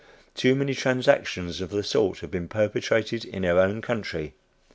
Too 0.33 0.55
many 0.55 0.73
transactions 0.73 1.61
of 1.61 1.69
the 1.69 1.83
sort 1.83 2.21
have 2.21 2.31
been 2.31 2.47
perpetrated 2.47 3.23
in 3.23 3.45
our 3.45 3.59
own 3.59 3.83
country. 3.83 4.33